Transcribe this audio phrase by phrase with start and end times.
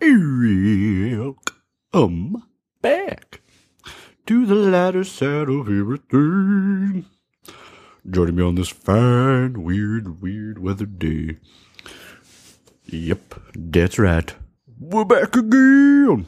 [0.00, 1.36] Welcome
[1.92, 2.42] um,
[2.82, 3.40] back
[4.26, 7.06] to the lighter side of everything.
[8.10, 11.38] Joining me on this fine, weird, weird weather day.
[12.86, 14.34] Yep, that's right.
[14.80, 16.26] We're back again.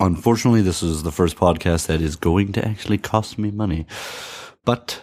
[0.00, 3.86] Unfortunately, this is the first podcast that is going to actually cost me money.
[4.64, 5.02] But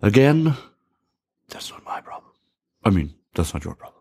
[0.00, 0.54] again,
[1.48, 2.32] that's not my problem.
[2.84, 4.00] I mean, that's not your problem.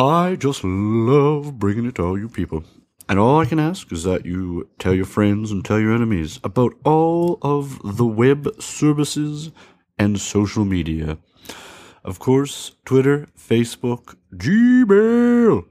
[0.00, 2.64] I just love bringing it to all you people.
[3.06, 6.40] And all I can ask is that you tell your friends and tell your enemies
[6.42, 9.50] about all of the web services
[9.98, 11.18] and social media.
[12.02, 15.66] Of course, Twitter, Facebook, Gmail.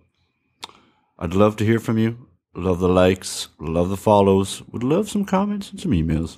[1.17, 2.27] I'd love to hear from you.
[2.53, 6.37] Love the likes, love the follows, would love some comments and some emails.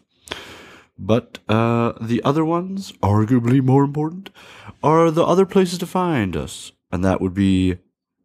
[0.98, 4.30] But uh, the other ones, arguably more important,
[4.82, 6.72] are the other places to find us.
[6.92, 7.78] And that would be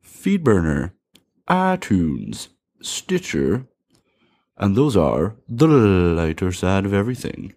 [0.04, 0.90] Feedburner,
[1.48, 2.48] iTunes,
[2.82, 3.68] Stitcher,
[4.56, 7.54] and those are the lighter side of everything.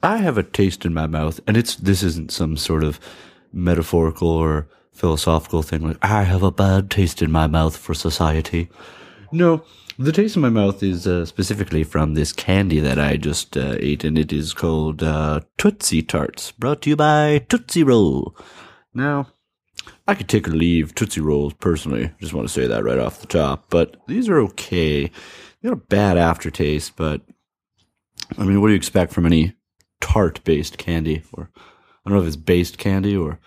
[0.02, 3.00] I have a taste in my mouth, and it's this isn't some sort of
[3.54, 8.68] metaphorical or philosophical thing like I have a bad taste in my mouth for society.
[9.32, 9.64] No,
[10.00, 13.76] the taste in my mouth is uh, specifically from this candy that I just uh,
[13.80, 18.36] ate, and it is called uh, Tootsie Tarts, brought to you by Tootsie Roll.
[18.92, 19.28] Now,
[20.08, 22.12] I could take or leave Tootsie Rolls personally.
[22.20, 25.12] Just want to say that right off the top, but these are okay.
[25.62, 27.22] They got a bad aftertaste, but
[28.38, 29.54] I mean, what do you expect from any
[30.02, 31.23] tart based candy?
[31.34, 33.40] Or I don't know if it's based candy or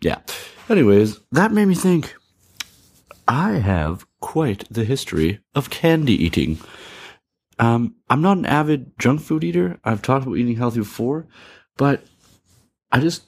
[0.00, 0.20] yeah.
[0.68, 2.14] Anyways, that made me think.
[3.26, 6.58] I have quite the history of candy eating.
[7.58, 9.78] Um, I'm not an avid junk food eater.
[9.84, 11.26] I've talked about eating healthy before,
[11.76, 12.04] but
[12.90, 13.24] I just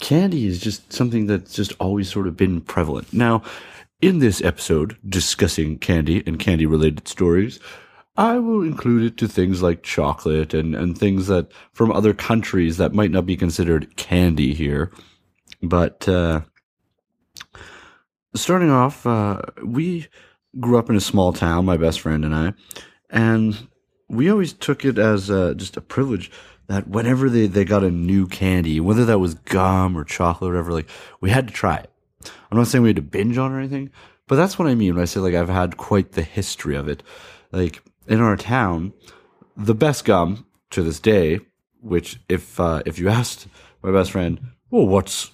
[0.00, 3.12] candy is just something that's just always sort of been prevalent.
[3.12, 3.42] Now,
[4.00, 7.58] in this episode discussing candy and candy related stories,
[8.18, 12.76] I will include it to things like chocolate and, and things that from other countries
[12.76, 14.90] that might not be considered candy here.
[15.62, 16.40] But uh,
[18.34, 20.08] starting off, uh, we
[20.58, 22.54] grew up in a small town, my best friend and I,
[23.08, 23.68] and
[24.08, 26.28] we always took it as uh, just a privilege
[26.66, 30.54] that whenever they, they got a new candy, whether that was gum or chocolate or
[30.54, 30.90] whatever, like
[31.20, 31.90] we had to try it.
[32.50, 33.90] I'm not saying we had to binge on or anything,
[34.26, 36.88] but that's what I mean when I say like I've had quite the history of
[36.88, 37.04] it.
[37.52, 38.92] Like in our town,
[39.56, 41.40] the best gum to this day,
[41.80, 43.46] which if uh, if you asked
[43.82, 45.30] my best friend, well, what's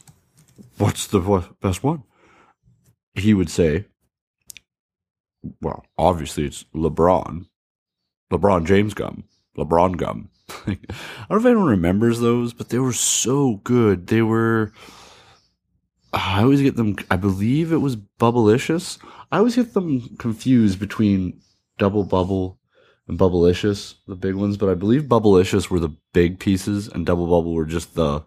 [0.78, 1.20] what's the
[1.62, 2.02] best one?
[3.14, 3.86] He would say,
[5.62, 7.46] well, obviously it's LeBron,
[8.32, 9.24] LeBron James gum,
[9.56, 10.30] LeBron gum.
[10.66, 14.08] I don't know if anyone remembers those, but they were so good.
[14.08, 14.72] They were.
[16.12, 16.96] I always get them.
[17.10, 18.98] I believe it was Bubblicious.
[19.32, 21.40] I always get them confused between
[21.78, 22.58] Double Bubble
[23.08, 24.56] and Bubblicious, the big ones.
[24.56, 28.22] But I believe Bubblicious were the big pieces, and Double Bubble were just the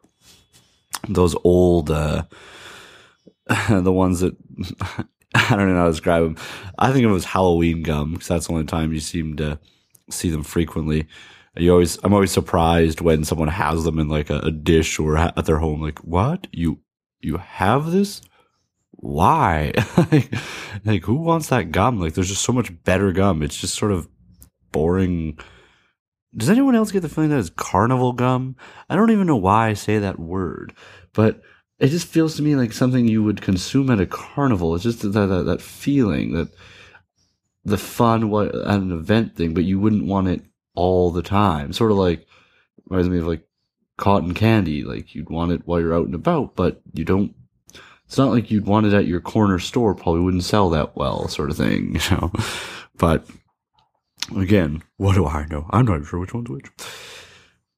[1.07, 2.23] those old, uh,
[3.69, 4.35] the ones that
[5.35, 6.37] I don't know how to describe them.
[6.77, 9.59] I think it was Halloween gum because that's the only time you seem to
[10.09, 11.07] see them frequently.
[11.55, 15.15] You always, I'm always surprised when someone has them in like a, a dish or
[15.15, 15.81] ha- at their home.
[15.81, 16.79] Like, what you
[17.21, 18.21] you have this?
[18.91, 19.73] Why?
[20.11, 20.33] like,
[20.85, 21.99] like, who wants that gum?
[21.99, 23.41] Like, there's just so much better gum.
[23.43, 24.07] It's just sort of
[24.71, 25.37] boring.
[26.35, 28.55] Does anyone else get the feeling that it's carnival gum?
[28.89, 30.73] I don't even know why I say that word,
[31.13, 31.41] but
[31.79, 34.75] it just feels to me like something you would consume at a carnival.
[34.75, 36.49] It's just that that, that feeling that
[37.65, 40.41] the fun what an event thing, but you wouldn't want it
[40.73, 41.73] all the time.
[41.73, 42.25] Sort of like
[42.89, 43.47] reminds me of like
[43.97, 44.83] cotton candy.
[44.83, 47.35] Like you'd want it while you're out and about, but you don't.
[48.05, 49.93] It's not like you'd want it at your corner store.
[49.93, 52.31] Probably wouldn't sell that well, sort of thing, you know.
[52.97, 53.27] But
[54.35, 55.67] again, what do I know?
[55.69, 56.67] I'm not even sure which one's which.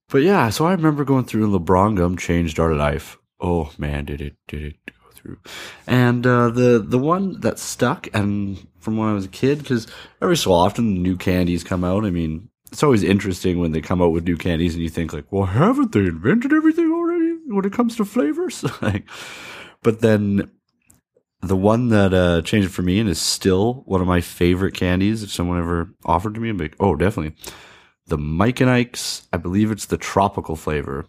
[0.09, 3.17] But yeah, so I remember going through LeBron gum changed our life.
[3.39, 5.37] Oh man, did it did it go through?
[5.85, 9.87] And uh, the the one that stuck, and from when I was a kid, because
[10.21, 12.05] every so often new candies come out.
[12.05, 15.13] I mean, it's always interesting when they come out with new candies and you think
[15.13, 18.63] like, well, haven't they invented everything already when it comes to flavors?
[18.81, 19.05] like,
[19.83, 20.49] but then
[21.41, 24.73] the one that uh, changed it for me and is still one of my favorite
[24.73, 25.23] candies.
[25.23, 27.35] If someone ever offered to me, I'm like, oh, definitely.
[28.07, 29.27] the Mike and Ike's.
[29.31, 31.05] I believe it's the tropical flavor.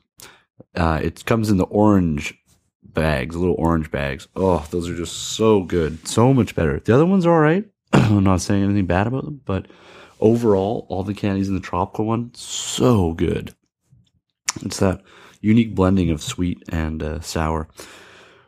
[0.75, 2.35] Uh, it comes in the orange
[2.83, 4.29] bags, little orange bags.
[4.37, 6.79] Oh, those are just so good, so much better.
[6.79, 7.65] The other ones are all right.
[7.93, 9.67] I'm not saying anything bad about them, but
[10.21, 13.55] overall, all the candies in the tropical one, so good.
[14.63, 15.03] It's that
[15.41, 17.69] unique blending of sweet and uh, sour.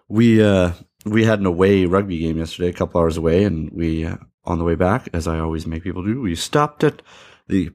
[0.08, 0.73] We uh,
[1.04, 4.08] we had an away rugby game yesterday, a couple hours away, and we
[4.44, 7.02] on the way back, as I always make people do, we stopped at
[7.49, 7.70] the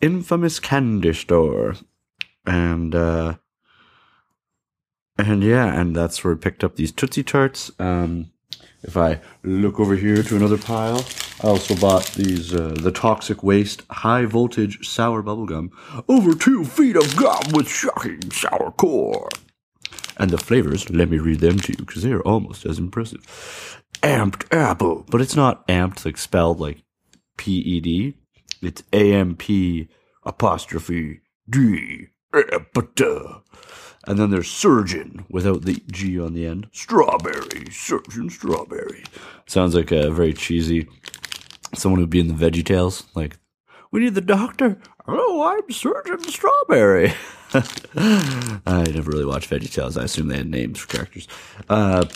[0.00, 1.74] infamous candy store,
[2.46, 3.34] and uh,
[5.18, 7.70] and yeah, and that's where we picked up these Tootsie Tarts.
[7.78, 8.30] Um,
[8.82, 11.04] if I look over here to another pile,
[11.42, 15.70] I also bought these, uh, the Toxic Waste High Voltage Sour Bubblegum.
[16.06, 19.30] Over two feet of gum with shocking sour core.
[20.16, 23.82] And the flavors, let me read them to you because they are almost as impressive.
[24.02, 26.82] Amped apple, but it's not amped like spelled like
[27.36, 28.14] P E D.
[28.62, 29.88] It's A M P
[30.24, 32.08] apostrophe D.
[34.06, 36.68] And then there's surgeon without the G on the end.
[36.72, 39.04] Strawberry, surgeon strawberry.
[39.46, 40.88] Sounds like a very cheesy
[41.74, 43.04] someone who'd be in the Veggie Tales.
[43.14, 43.38] Like,
[43.90, 44.78] we need the doctor.
[45.06, 47.12] Oh, I'm Surgeon Strawberry.
[47.54, 49.98] I never really watched Veggie Tales.
[49.98, 51.28] I assume they had names for characters.
[51.68, 52.06] Uh,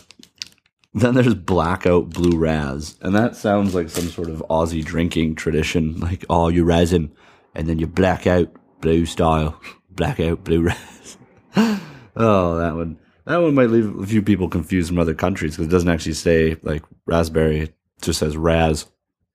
[0.94, 2.96] then there's Blackout Blue Raz.
[3.02, 6.00] And that sounds like some sort of Aussie drinking tradition.
[6.00, 7.12] Like, oh, you him,
[7.54, 8.50] and then you black out
[8.80, 9.60] blue style.
[9.90, 11.18] Blackout Blue Raz.
[12.16, 12.98] oh, that one.
[13.24, 16.14] That one might leave a few people confused from other countries because it doesn't actually
[16.14, 17.60] say like raspberry.
[17.60, 18.86] It just says Raz.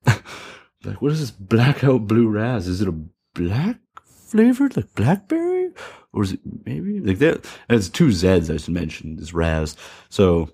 [0.06, 2.66] like, what is this blackout blue raz?
[2.66, 2.94] Is it a
[3.34, 5.70] black flavored, like blackberry?
[6.12, 7.44] Or is it maybe like that?
[7.68, 9.76] It's two Z's I should mention, is raz.
[10.08, 10.50] So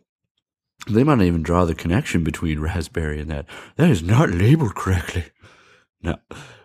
[0.88, 3.46] they might not even draw the connection between raspberry and that.
[3.76, 5.24] That is not labeled correctly.
[6.02, 6.16] No,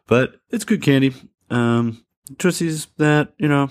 [0.07, 1.13] but it's good candy.
[1.49, 2.05] Um,
[2.37, 3.69] Tootsie's that, you know,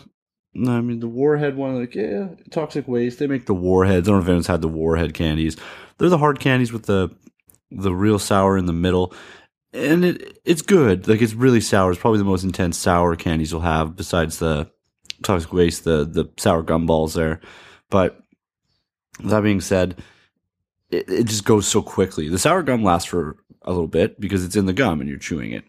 [0.57, 3.19] I mean, the Warhead one, like, yeah, toxic waste.
[3.19, 4.09] They make the Warheads.
[4.09, 5.57] I don't know if anyone's had the Warhead candies.
[5.99, 7.11] They're the hard candies with the
[7.71, 9.13] the real sour in the middle.
[9.75, 11.09] And it it's good.
[11.09, 11.91] Like it's really sour.
[11.91, 14.71] It's probably the most intense sour candies you'll have besides the
[15.23, 17.41] toxic waste, the the sour gumballs there.
[17.91, 18.19] But
[19.21, 20.01] that being said,
[20.91, 22.29] it, it just goes so quickly.
[22.29, 25.19] The sour gum lasts for a little bit because it's in the gum and you're
[25.19, 25.65] chewing it.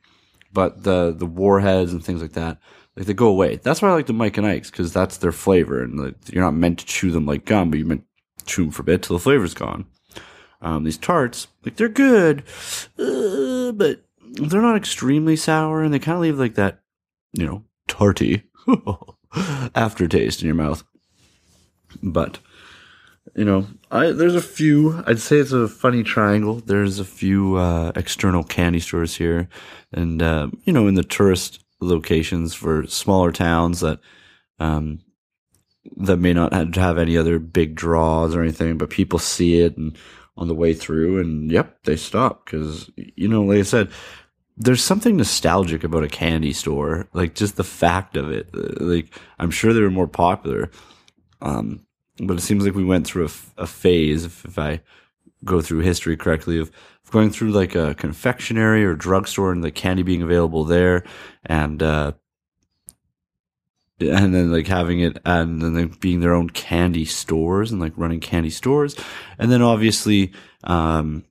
[0.53, 2.59] But the the warheads and things like that,
[2.95, 3.57] like they go away.
[3.57, 6.43] That's why I like the Mike and Ike's because that's their flavor, and like, you're
[6.43, 8.05] not meant to chew them like gum, but you're meant
[8.37, 9.85] to chew them for a bit till the flavor's gone.
[10.61, 12.43] Um, these tarts, like they're good,
[13.77, 16.79] but they're not extremely sour, and they kind of leave like that,
[17.33, 18.43] you know, tarty
[19.75, 20.83] aftertaste in your mouth.
[22.01, 22.39] But
[23.35, 25.03] you know, I there's a few.
[25.05, 26.55] I'd say it's a funny triangle.
[26.65, 29.49] There's a few uh, external candy stores here,
[29.91, 33.99] and uh, you know, in the tourist locations for smaller towns that
[34.59, 34.99] um,
[35.97, 39.97] that may not have any other big draws or anything, but people see it and
[40.37, 43.89] on the way through, and yep, they stop because you know, like I said,
[44.57, 48.49] there's something nostalgic about a candy store, like just the fact of it.
[48.81, 50.69] Like I'm sure they were more popular,
[51.41, 51.85] um,
[52.19, 54.81] but it seems like we went through a, a phase, if, if I
[55.43, 56.71] go through history correctly, of
[57.11, 61.03] going through like a confectionery or drugstore and the candy being available there,
[61.45, 62.13] and uh,
[63.99, 67.93] and then like having it and then like being their own candy stores and like
[67.95, 68.95] running candy stores
[69.39, 70.33] and then obviously
[70.65, 71.23] um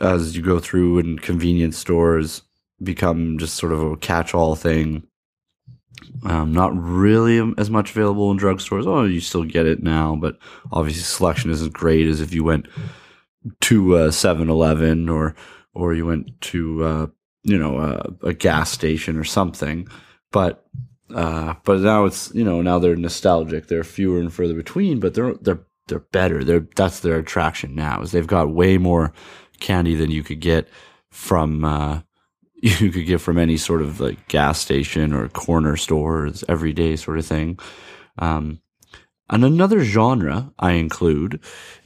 [0.00, 2.42] as you go through and convenience stores
[2.82, 5.06] become just sort of a catch-all thing
[6.24, 8.86] um, not really as much available in drugstores.
[8.86, 10.38] Oh, you still get it now, but
[10.72, 12.66] obviously selection isn't great as if you went
[13.62, 15.34] to a 7-Eleven or
[15.72, 17.06] or you went to uh,
[17.42, 19.88] you know a, a gas station or something.
[20.32, 20.66] But
[21.14, 23.66] uh, but now it's you know now they're nostalgic.
[23.66, 26.44] They're fewer and further between, but they're they're they're better.
[26.44, 28.02] They're that's their attraction now.
[28.02, 29.12] Is they've got way more
[29.60, 30.68] candy than you could get
[31.10, 32.00] from uh,
[32.54, 37.18] you could get from any sort of like gas station or corner stores, everyday sort
[37.18, 37.58] of thing.
[38.18, 38.60] Um,
[39.28, 41.40] and another genre I include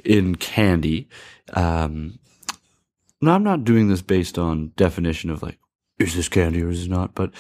[0.05, 1.09] in candy.
[1.53, 2.19] Um,
[3.21, 5.59] now I'm not doing this based on definition of like
[5.99, 7.33] is this candy or is it not, but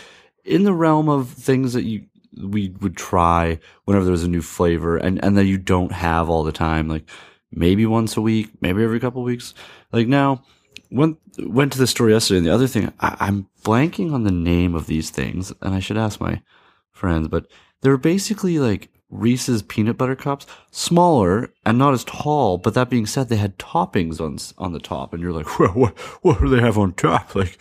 [0.45, 2.05] in the realm of things that you
[2.43, 6.43] we would try whenever there's a new flavor and and that you don't have all
[6.43, 7.09] the time like
[7.53, 9.55] maybe once a week maybe every couple of weeks
[9.93, 10.43] like now
[10.91, 14.33] went went to the store yesterday and the other thing I, i'm blanking on the
[14.33, 16.43] name of these things and i should ask my
[16.91, 17.47] friends but
[17.83, 22.59] they're basically like Reese's peanut butter cups, smaller and not as tall.
[22.59, 25.71] But that being said, they had toppings on on the top, and you're like, well,
[25.71, 27.35] what what do they have on top?
[27.35, 27.61] Like,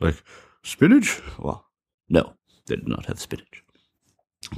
[0.00, 0.22] like
[0.62, 1.20] spinach?
[1.38, 1.66] Well,
[2.08, 2.34] no,
[2.66, 3.62] They did not have spinach.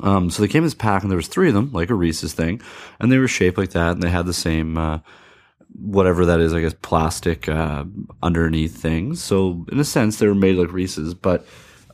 [0.02, 1.94] Um, so they came in this pack, and there was three of them, like a
[1.94, 2.60] Reese's thing,
[2.98, 4.98] and they were shaped like that, and they had the same uh,
[5.74, 7.84] whatever that is, I guess, plastic uh,
[8.22, 9.22] underneath things.
[9.22, 11.46] So in a sense, they were made like Reese's, but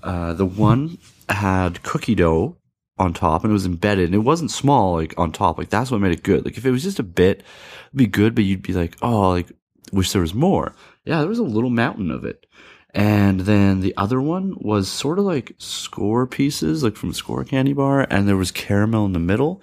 [0.03, 2.57] uh, the one had cookie dough
[2.99, 5.59] on top, and it was embedded, and it wasn't small like on top.
[5.59, 6.45] Like that's what made it good.
[6.45, 7.43] Like if it was just a bit,
[7.89, 9.53] it'd be good, but you'd be like, oh, like
[9.93, 10.75] wish there was more.
[11.05, 12.47] Yeah, there was a little mountain of it.
[12.95, 17.73] And then the other one was sort of like Skor pieces, like from Skor candy
[17.73, 19.63] bar, and there was caramel in the middle.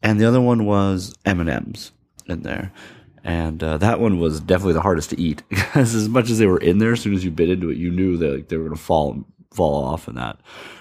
[0.00, 1.92] And the other one was M and M's
[2.26, 2.72] in there,
[3.24, 6.46] and uh, that one was definitely the hardest to eat because as much as they
[6.46, 8.56] were in there, as soon as you bit into it, you knew that like they
[8.56, 10.38] were gonna fall fall off and that.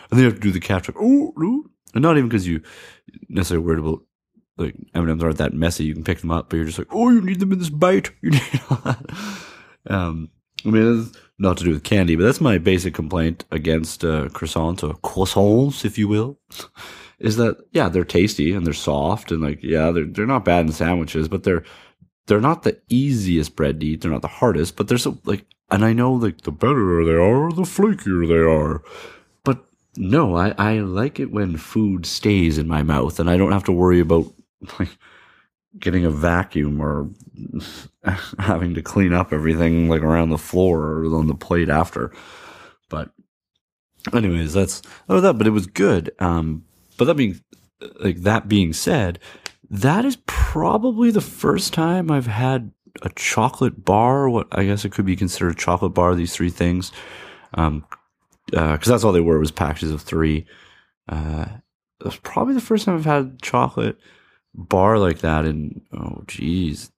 [0.09, 1.65] And then you have to do the catch like oh, oh.
[1.93, 2.61] and not even because you
[3.29, 4.03] necessarily worried about
[4.57, 5.85] like M and M's aren't that messy.
[5.85, 7.69] You can pick them up, but you're just like, oh, you need them in this
[7.69, 8.11] bite.
[8.21, 9.05] You need all that.
[9.88, 10.29] Um,
[10.65, 11.11] I mean,
[11.41, 15.83] not to do with candy, but that's my basic complaint against uh, croissants or croissants,
[15.83, 16.38] if you will,
[17.19, 20.65] is that yeah, they're tasty and they're soft and like yeah, they're they're not bad
[20.67, 21.63] in sandwiches, but they're
[22.27, 24.01] they're not the easiest bread to eat.
[24.01, 27.13] They're not the hardest, but they're so like, and I know like the better they
[27.13, 28.83] are, the flakier they are.
[29.43, 29.65] But
[29.98, 33.65] no, I I like it when food stays in my mouth and I don't have
[33.65, 34.31] to worry about
[34.79, 34.95] like
[35.80, 37.10] getting a vacuum or
[38.40, 42.12] having to clean up everything like around the floor or on the plate after.
[42.90, 43.10] But
[44.13, 46.12] anyways, that's oh that, but it was good.
[46.20, 46.66] Um,
[46.98, 47.40] but that being
[48.00, 49.20] like that being said,
[49.70, 54.30] that is probably the first time I've had a chocolate bar.
[54.30, 56.16] What I guess it could be considered a chocolate bar.
[56.16, 56.92] These three things,
[57.54, 57.86] um,
[58.48, 60.46] because uh, that's all they were was packages of three.
[61.08, 61.46] Uh,
[62.00, 63.98] it was probably the first time I've had chocolate
[64.53, 66.91] bar like that in oh geez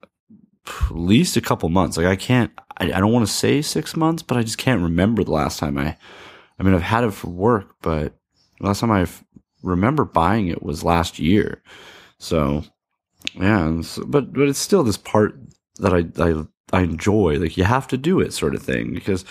[0.00, 1.96] at least a couple months.
[1.96, 4.82] Like i can't i, I don't want to say six months but i just can't
[4.82, 5.96] remember the last time i
[6.58, 8.14] i mean i've had it for work but
[8.60, 9.06] last time i
[9.66, 11.62] remember buying it was last year.
[12.18, 12.64] So
[13.34, 15.38] yeah so, but but it's still this part
[15.78, 17.38] that I, I i enjoy.
[17.38, 19.24] Like you have to do it sort of thing because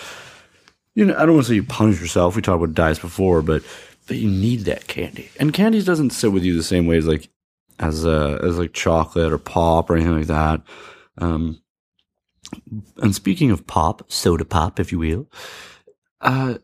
[0.94, 2.36] you know i don't want to say you punish yourself.
[2.36, 3.62] We talked about diets before but
[4.06, 5.30] but you need that candy.
[5.40, 7.28] And candy doesn't sit with you the same way as like
[7.78, 10.62] as a as like chocolate or pop or anything like that.
[11.18, 11.60] Um,
[12.98, 15.28] and speaking of pop, soda pop, if you will,
[16.20, 16.54] uh,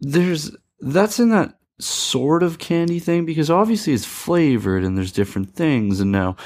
[0.00, 0.50] there's
[0.80, 6.00] that's in that sort of candy thing because obviously it's flavored and there's different things.
[6.00, 6.36] And now,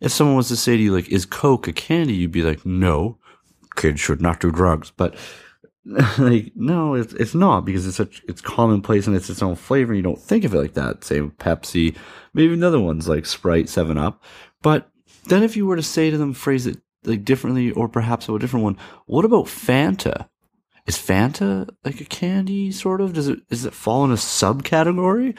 [0.00, 2.66] if someone was to say to you like, "Is Coke a candy?" You'd be like,
[2.66, 3.18] "No,
[3.76, 5.14] kids should not do drugs." But
[6.18, 9.94] like no it's, it's not because it's such it's commonplace and it's its own flavor
[9.94, 11.04] you don't think of it like that.
[11.04, 11.96] Same pepsi
[12.34, 14.22] maybe another one's like sprite 7 up.
[14.62, 14.90] But
[15.24, 18.38] then if you were to say to them phrase it like differently or perhaps a
[18.38, 20.28] different one what about fanta?
[20.86, 23.12] Is fanta like a candy sort of?
[23.12, 25.36] Does it does it fall in a subcategory?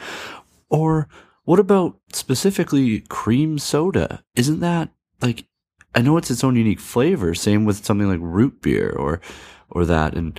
[0.70, 1.08] Or
[1.44, 4.24] what about specifically cream soda?
[4.34, 4.90] Isn't that
[5.22, 5.46] like
[5.94, 9.20] i know it's its own unique flavor same with something like root beer or
[9.72, 10.14] or that.
[10.14, 10.38] And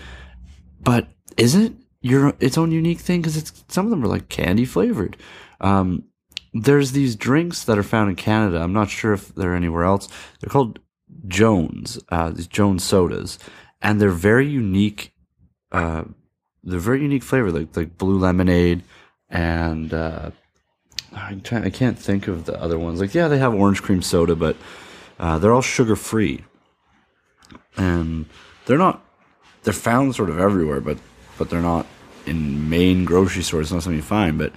[0.81, 3.21] but is it your its own unique thing?
[3.21, 5.17] Because it's some of them are like candy flavored.
[5.61, 6.05] Um,
[6.53, 8.59] there's these drinks that are found in Canada.
[8.61, 10.07] I'm not sure if they're anywhere else.
[10.39, 10.79] They're called
[11.27, 11.99] Jones.
[12.09, 13.39] Uh, these Jones sodas,
[13.81, 15.13] and they're very unique.
[15.71, 16.03] Uh,
[16.63, 18.83] they're very unique flavor, like like blue lemonade,
[19.29, 20.31] and uh,
[21.15, 23.01] I, I can't think of the other ones.
[23.01, 24.55] Like yeah, they have orange cream soda, but
[25.19, 26.43] uh, they're all sugar free,
[27.77, 28.25] and
[28.65, 29.03] they're not
[29.63, 30.97] they're found sort of everywhere, but
[31.37, 31.85] but they're not
[32.25, 33.67] in main grocery stores.
[33.67, 34.53] It's not something you find, but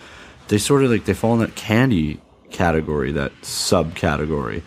[0.48, 2.20] they sort of like they fall in that candy
[2.50, 4.62] category, that subcategory,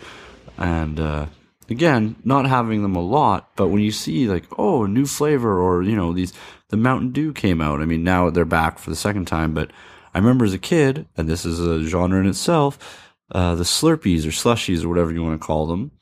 [0.58, 1.26] and uh,
[1.68, 5.58] again, not having them a lot, but when you see like oh a new flavor
[5.58, 6.32] or you know these
[6.68, 7.80] the Mountain Dew came out.
[7.80, 9.70] I mean now they're back for the second time, but
[10.14, 13.06] I remember as a kid, and this is a genre in itself.
[13.32, 15.92] Uh, the Slurpees or slushies or whatever you want to call them.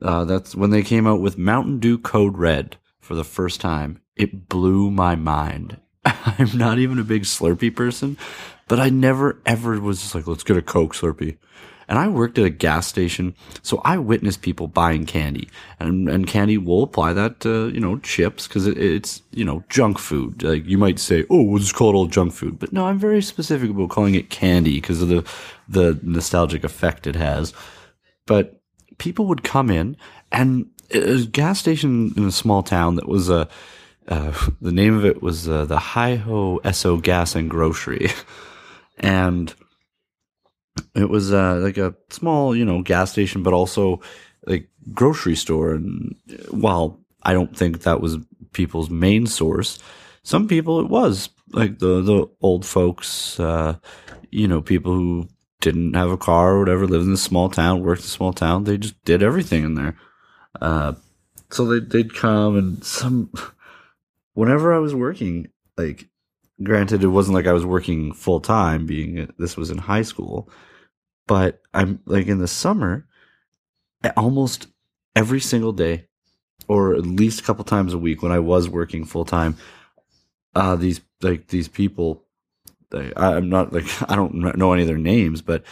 [0.00, 4.00] Uh, that's when they came out with Mountain Dew Code Red for the first time,
[4.16, 5.78] it blew my mind.
[6.04, 8.18] I'm not even a big Slurpee person,
[8.66, 11.38] but I never ever was just like, let's get a Coke Slurpee.
[11.88, 15.48] And I worked at a gas station, so I witnessed people buying candy,
[15.78, 19.62] and and candy will apply that to you know chips because it, it's you know
[19.68, 20.42] junk food.
[20.42, 22.98] Like you might say, oh, we'll just call it all junk food, but no, I'm
[22.98, 25.24] very specific about calling it candy because of the
[25.68, 27.54] the nostalgic effect it has.
[28.26, 28.60] But
[28.98, 29.96] people would come in
[30.32, 33.48] and a gas station in a small town that was a.
[34.08, 38.08] Uh, the name of it was uh, the Hi Ho Esso Gas and Grocery,
[38.98, 39.52] and
[40.94, 44.00] it was uh, like a small, you know, gas station, but also
[44.46, 45.74] like grocery store.
[45.74, 46.14] And
[46.50, 48.18] while I don't think that was
[48.52, 49.78] people's main source,
[50.22, 51.28] some people it was.
[51.52, 53.76] like the the old folks, uh,
[54.30, 55.28] you know, people who
[55.60, 58.32] didn't have a car or whatever, lived in a small town, worked in a small
[58.32, 58.64] town.
[58.64, 59.96] They just did everything in there.
[60.60, 60.94] Uh,
[61.50, 63.30] so they they'd come and some.
[64.34, 65.48] Whenever I was working,
[65.78, 66.08] like,
[66.62, 68.86] granted, it wasn't like I was working full time.
[68.86, 70.48] Being this was in high school,
[71.26, 73.06] but I'm like in the summer,
[74.16, 74.66] almost
[75.14, 76.06] every single day,
[76.68, 79.56] or at least a couple times a week when I was working full time.
[80.54, 82.26] Uh, these like these people
[82.90, 85.64] they, I'm not like I don't know any of their names, but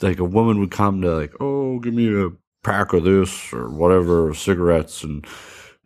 [0.00, 2.30] like a woman would come to like, oh, give me a
[2.62, 5.26] pack of this or whatever, cigarettes, and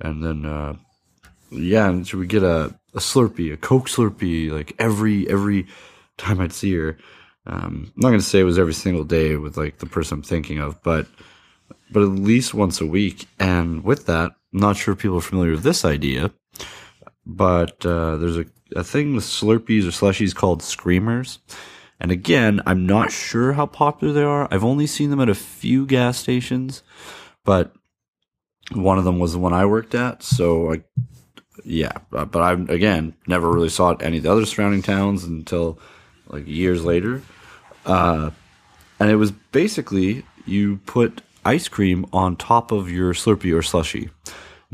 [0.00, 0.76] and then uh,
[1.50, 5.66] yeah, and she would get a, a Slurpee, a Coke Slurpee, like every every
[6.16, 6.99] time I'd see her.
[7.47, 10.23] Um, I'm not gonna say it was every single day with like the person I'm
[10.23, 11.07] thinking of, but
[11.90, 13.28] but at least once a week.
[13.38, 16.33] And with that, I'm not sure if people are familiar with this idea,
[17.26, 21.38] but uh, there's a a thing with Slurpees or slushies called Screamers.
[22.00, 24.48] And again, I'm not sure how popular they are.
[24.50, 26.82] I've only seen them at a few gas stations,
[27.44, 27.74] but
[28.72, 30.22] one of them was the one I worked at.
[30.22, 30.82] So, I,
[31.64, 35.78] yeah, but I again never really saw it any of the other surrounding towns until
[36.28, 37.22] like years later.
[37.86, 38.30] Uh,
[38.98, 44.10] and it was basically you put ice cream on top of your Slurpee or slushy.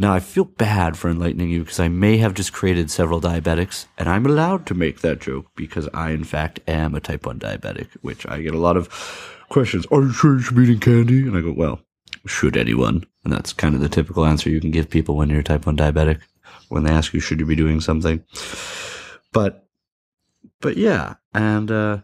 [0.01, 3.85] Now, I feel bad for enlightening you because I may have just created several diabetics,
[3.99, 7.39] and I'm allowed to make that joke because I, in fact, am a type 1
[7.39, 8.89] diabetic, which I get a lot of
[9.51, 9.85] questions.
[9.93, 11.21] Are you sure you should be eating candy?
[11.29, 11.83] And I go, well,
[12.25, 13.05] should anyone?
[13.25, 15.67] And that's kind of the typical answer you can give people when you're a type
[15.67, 16.23] 1 diabetic
[16.71, 18.25] when they ask you, should you be doing something?
[19.35, 19.67] But,
[20.63, 21.99] but yeah, and, uh,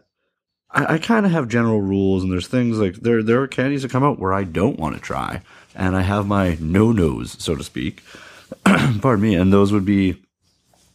[0.69, 3.83] I, I kind of have general rules, and there's things like there there are candies
[3.83, 5.41] that come out where I don't want to try,
[5.77, 8.03] and I have my no nos, so to speak.
[8.65, 9.35] Pardon me.
[9.35, 10.21] And those would be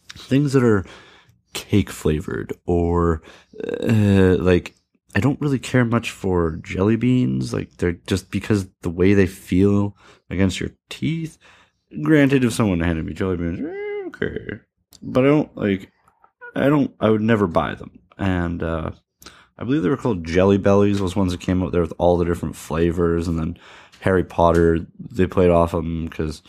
[0.09, 0.85] things that are
[1.53, 3.21] cake flavored or
[3.63, 4.75] uh, like
[5.15, 7.53] I don't really care much for jelly beans.
[7.53, 9.95] Like they're just because the way they feel
[10.29, 11.37] against your teeth.
[12.01, 14.59] Granted, if someone handed me jelly beans, eh, okay,
[15.01, 15.91] but I don't like.
[16.55, 16.93] I don't.
[16.99, 17.99] I would never buy them.
[18.17, 18.91] And uh,
[19.57, 20.99] I believe they were called Jelly Bellies.
[20.99, 23.57] Those ones that came out there with all the different flavors, and then
[24.03, 26.43] Harry Potter, they played off of them because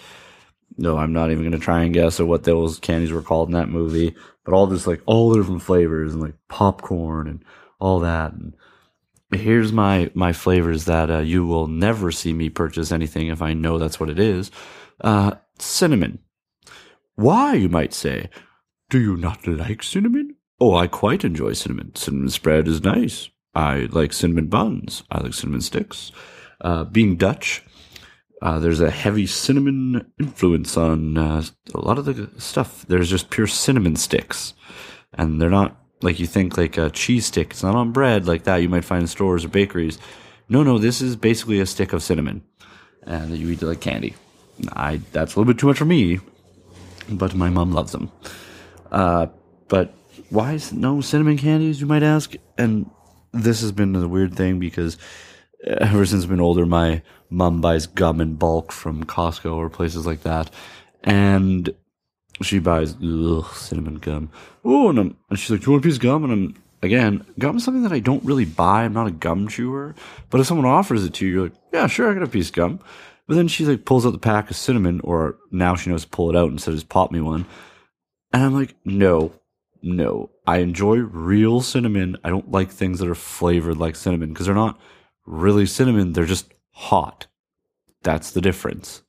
[0.76, 3.48] no, I'm not even going to try and guess at what those candies were called
[3.48, 7.44] in that movie, but all this like all the different flavors and like popcorn and
[7.78, 8.32] all that.
[8.32, 8.56] And
[9.32, 13.54] here's my my flavors that uh, you will never see me purchase anything if I
[13.54, 14.50] know that's what it is.
[15.00, 16.18] Uh, cinnamon.
[17.14, 18.30] Why, you might say?
[18.90, 20.34] Do you not like cinnamon?
[20.60, 21.94] Oh, I quite enjoy cinnamon.
[21.94, 23.30] Cinnamon spread is nice.
[23.54, 25.04] I like cinnamon buns.
[25.08, 26.10] I like cinnamon sticks.
[26.60, 27.62] Uh, being Dutch,
[28.42, 31.42] uh, there's a heavy cinnamon influence on uh,
[31.74, 32.84] a lot of the stuff.
[32.86, 34.54] There's just pure cinnamon sticks,
[35.12, 37.52] and they're not like you think like a cheese stick.
[37.52, 39.98] It's not on bread like that you might find in stores or bakeries.
[40.48, 42.42] No, no, this is basically a stick of cinnamon,
[43.04, 44.14] and that you eat it like candy.
[44.72, 46.20] I that's a little bit too much for me,
[47.08, 48.12] but my mom loves them.
[48.92, 49.26] Uh,
[49.68, 49.94] but
[50.30, 51.80] why is no cinnamon candies?
[51.80, 52.90] You might ask, and
[53.32, 54.98] this has been a weird thing because
[55.80, 60.06] ever since I've been older, my mom buys gum in bulk from Costco or places
[60.06, 60.50] like that.
[61.02, 61.74] And
[62.42, 64.30] she buys ugh, cinnamon gum.
[64.64, 66.24] Oh, and, and she's like, Do you want a piece of gum?
[66.24, 68.84] And I'm, again, gum is something that I don't really buy.
[68.84, 69.94] I'm not a gum chewer.
[70.30, 72.48] But if someone offers it to you, you're like, Yeah, sure, I got a piece
[72.48, 72.80] of gum.
[73.26, 76.10] But then she like pulls out the pack of cinnamon, or now she knows to
[76.10, 77.46] pull it out instead of just pop me one.
[78.32, 79.32] And I'm like, No,
[79.82, 80.30] no.
[80.46, 82.18] I enjoy real cinnamon.
[82.22, 84.78] I don't like things that are flavored like cinnamon because they're not
[85.24, 86.12] really cinnamon.
[86.12, 87.26] They're just hot.
[88.02, 89.02] That's the difference.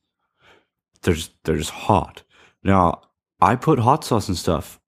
[1.02, 2.22] They're just, they're just hot.
[2.62, 3.02] Now,
[3.40, 4.80] I put hot sauce and stuff.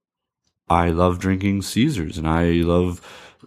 [0.68, 3.00] I love drinking Caesars and I love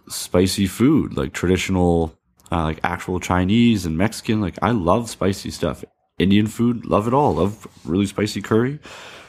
[0.08, 2.16] spicy food, like traditional,
[2.50, 4.40] uh, like actual Chinese and Mexican.
[4.40, 5.84] Like I love spicy stuff.
[6.18, 7.34] Indian food, love it all.
[7.34, 8.78] Love really spicy curry.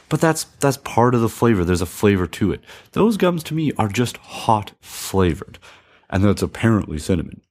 [0.09, 1.63] But that's that's part of the flavor.
[1.63, 2.61] There's a flavor to it.
[2.91, 5.57] Those gums to me are just hot flavored.
[6.09, 7.41] And that's apparently cinnamon.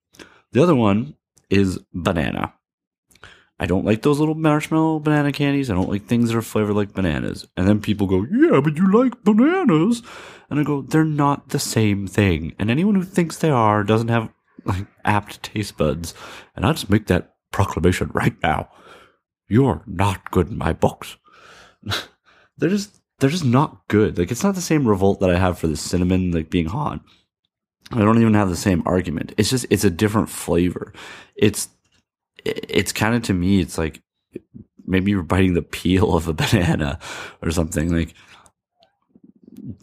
[0.52, 1.16] The other one
[1.50, 2.54] is banana.
[3.62, 5.70] I don't like those little marshmallow banana candies.
[5.70, 7.46] I don't like things that are flavored like bananas.
[7.56, 10.02] And then people go, yeah, but you like bananas.
[10.50, 12.54] And I go, they're not the same thing.
[12.58, 14.30] And anyone who thinks they are doesn't have
[14.64, 16.12] like apt taste buds.
[16.56, 18.68] And I just make that proclamation right now.
[19.48, 21.16] You're not good in my books.
[22.58, 24.18] they're just, they're just not good.
[24.18, 27.00] Like it's not the same revolt that I have for the cinnamon, like being hot.
[27.90, 29.32] I don't even have the same argument.
[29.36, 30.92] It's just it's a different flavor.
[31.34, 31.68] It's
[32.44, 34.02] it's kind of to me it's like
[34.86, 36.98] maybe you're biting the peel of a banana
[37.42, 38.14] or something like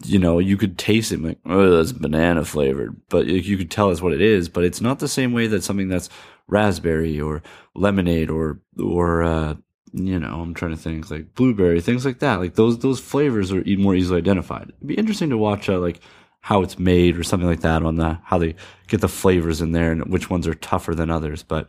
[0.04, 3.90] you know, you could taste it like, oh, that's banana flavored, but you could tell
[3.90, 4.48] us what it is.
[4.48, 6.10] But it's not the same way that something that's
[6.48, 7.42] raspberry or
[7.74, 9.54] lemonade or or uh,
[9.92, 12.40] you know, I'm trying to think like blueberry, things like that.
[12.40, 14.68] Like those those flavors are more easily identified.
[14.68, 16.00] It'd be interesting to watch uh, like
[16.40, 18.54] how it's made or something like that on the how they
[18.88, 21.42] get the flavors in there and which ones are tougher than others.
[21.42, 21.68] But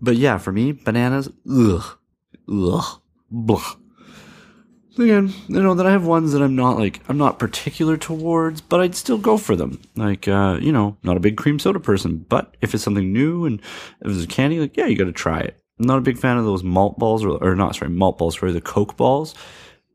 [0.00, 1.98] but yeah, for me, bananas, ugh,
[2.48, 3.74] ugh, blah.
[4.98, 8.60] Again, you know that I have ones that I'm not like I'm not particular towards,
[8.60, 9.80] but I'd still go for them.
[9.96, 13.46] Like uh, you know, not a big cream soda person, but if it's something new
[13.46, 13.60] and
[14.00, 15.56] if it's a candy, like yeah, you got to try it.
[15.78, 18.38] I'm not a big fan of those malt balls or, or not sorry malt balls,
[18.38, 19.34] sorry the Coke balls.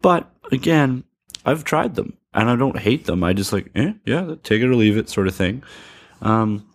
[0.02, 1.04] But again,
[1.46, 3.24] I've tried them and I don't hate them.
[3.24, 5.64] I just like eh, yeah, take it or leave it sort of thing.
[6.22, 6.68] Um,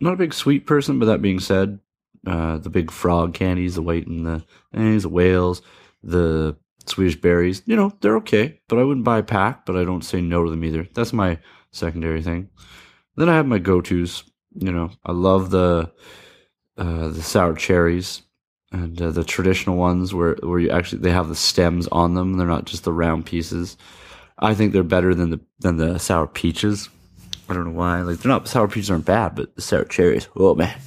[0.00, 1.80] not a big sweet person, but that being said,
[2.26, 4.44] uh, the big frog candies, the white and the
[4.74, 5.62] eh, the whales,
[6.02, 9.84] the Swedish berries, you know, they're okay, but I wouldn't buy a pack, but I
[9.84, 10.88] don't say no to them either.
[10.94, 11.38] That's my
[11.72, 12.48] secondary thing.
[13.16, 15.92] Then I have my go-tos, you know, I love the
[16.78, 18.22] uh, the sour cherries
[18.72, 22.34] and uh, the traditional ones where where you actually they have the stems on them.
[22.34, 23.76] They're not just the round pieces.
[24.40, 26.88] I think they're better than the than the sour peaches.
[27.48, 28.00] I don't know why.
[28.02, 30.78] Like they're not sour peaches aren't bad, but the sour cherries, oh man,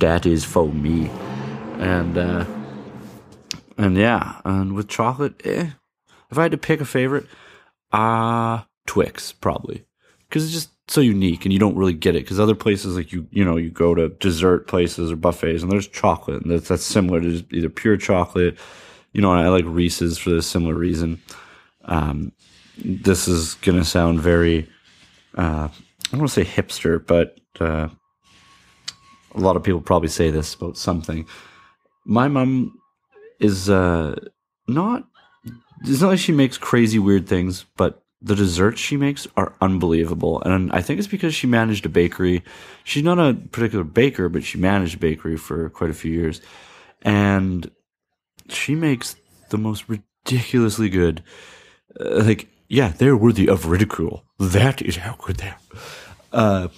[0.00, 1.08] that is for me.
[1.78, 2.44] And uh,
[3.78, 5.70] and yeah, and with chocolate, eh.
[6.30, 7.26] If I had to pick a favorite,
[7.92, 9.84] ah, uh, Twix probably,
[10.28, 12.24] because it's just so unique and you don't really get it.
[12.24, 15.70] Because other places like you, you know, you go to dessert places or buffets and
[15.70, 18.58] there's chocolate and that's that's similar to either pure chocolate.
[19.12, 21.20] You know, I like Reese's for this similar reason.
[21.84, 22.32] Um,
[22.84, 24.68] this is gonna sound very,
[25.36, 27.88] uh, I don't want to say hipster, but uh,
[29.34, 31.26] a lot of people probably say this about something.
[32.04, 32.78] My mom
[33.40, 34.16] is uh,
[34.68, 35.06] not.
[35.84, 40.40] It's not like she makes crazy weird things, but the desserts she makes are unbelievable.
[40.42, 42.44] And I think it's because she managed a bakery.
[42.84, 46.40] She's not a particular baker, but she managed a bakery for quite a few years.
[47.02, 47.68] And
[48.48, 49.16] she makes
[49.50, 51.24] the most ridiculously good,
[51.98, 54.24] uh, like, yeah, they're worthy of ridicule.
[54.38, 55.58] That is how good they are.
[56.32, 56.68] Uh,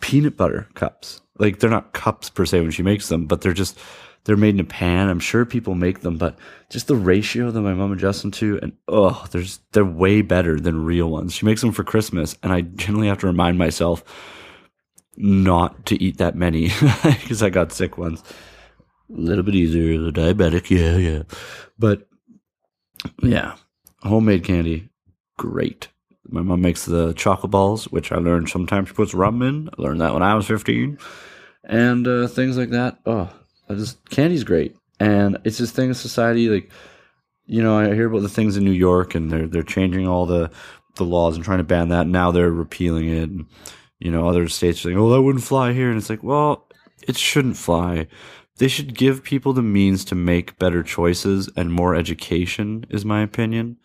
[0.00, 1.20] peanut butter cups.
[1.38, 3.78] Like, they're not cups per se when she makes them, but they're just
[4.24, 5.08] they're made in a pan.
[5.08, 6.36] I'm sure people make them, but
[6.70, 10.58] just the ratio that my mom adjusts them to, and oh, there's they're way better
[10.58, 11.34] than real ones.
[11.34, 14.02] She makes them for Christmas, and I generally have to remind myself
[15.16, 16.70] not to eat that many
[17.04, 18.24] because I got sick once.
[19.08, 21.22] A little bit easier, the diabetic, yeah, yeah,
[21.78, 22.08] but
[23.22, 23.54] yeah,
[24.02, 24.88] homemade candy,
[25.36, 25.88] great.
[26.28, 29.68] My mom makes the chocolate balls, which I learned sometimes she puts rum in.
[29.78, 30.98] I learned that when I was 15.
[31.64, 32.98] And uh, things like that.
[33.06, 33.30] Oh,
[33.68, 36.48] I just candy's great, and it's this thing in society.
[36.48, 36.70] Like,
[37.46, 40.26] you know, I hear about the things in New York, and they're they're changing all
[40.26, 40.50] the
[40.94, 42.06] the laws and trying to ban that.
[42.06, 43.28] Now they're repealing it.
[43.28, 43.46] And,
[43.98, 46.68] you know, other states are saying, "Oh, that wouldn't fly here," and it's like, well,
[47.06, 48.06] it shouldn't fly.
[48.58, 53.22] They should give people the means to make better choices and more education, is my
[53.22, 53.76] opinion.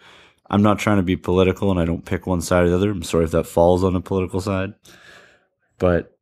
[0.52, 2.92] I'm not trying to be political and I don't pick one side or the other.
[2.92, 4.74] I'm sorry if that falls on the political side.
[5.80, 6.16] But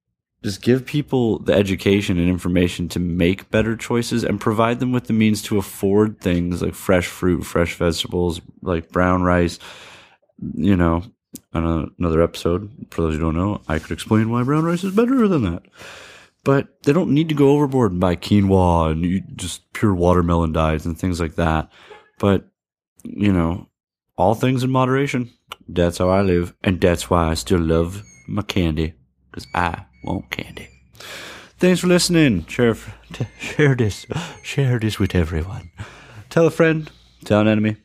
[0.44, 5.08] just give people the education and information to make better choices and provide them with
[5.08, 9.58] the means to afford things like fresh fruit, fresh vegetables, like brown rice.
[10.54, 11.04] You know,
[11.54, 14.96] on another episode, for those who don't know, I could explain why brown rice is
[14.96, 15.64] better than that.
[16.44, 20.86] But they don't need to go overboard and buy quinoa and just pure watermelon dyes
[20.86, 21.70] and things like that.
[22.20, 22.48] But,
[23.04, 23.69] you know,
[24.20, 25.32] all things in moderation.
[25.68, 26.54] That's how I live.
[26.62, 28.94] And that's why I still love my candy.
[29.32, 30.68] Because I want candy.
[31.58, 32.46] Thanks for listening.
[32.48, 32.76] Share,
[33.40, 34.06] share this.
[34.44, 35.72] Share this with everyone.
[36.30, 36.92] Tell a friend.
[37.24, 37.78] Tell an enemy.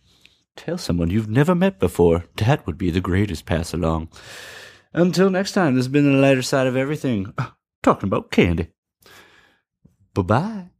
[0.56, 2.24] Tell someone you've never met before.
[2.36, 4.08] That would be the greatest pass along.
[4.92, 7.32] Until next time, this has been the lighter side of everything.
[7.82, 8.68] Talking about candy.
[10.14, 10.73] Bye bye.